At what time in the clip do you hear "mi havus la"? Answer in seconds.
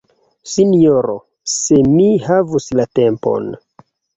1.91-2.89